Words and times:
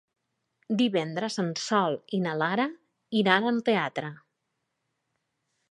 Divendres 0.79 1.37
en 1.43 1.51
Sol 1.65 1.97
i 2.19 2.23
na 2.23 2.33
Lara 2.41 2.67
iran 3.21 3.47
al 3.51 3.61
teatre. 3.69 4.13